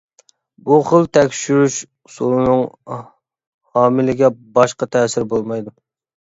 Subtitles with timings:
[0.69, 2.63] بۇ خىل تەكشۈرۈش ئۇسۇلىنىڭ
[3.77, 5.77] ھامىلىگە باشقا تەسىرى بولمايدۇ.